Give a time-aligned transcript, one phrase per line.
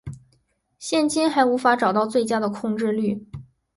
[0.79, 3.23] 现今还无法找到最佳的控制律。